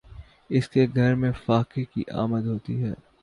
اس 0.49 0.69
کے 0.69 0.85
گھر 0.95 1.13
میں 1.15 1.31
فاقے 1.45 1.83
کی 1.85 2.03
آمد 2.13 2.45
ہوتی 2.45 2.81
ہے 2.83 2.93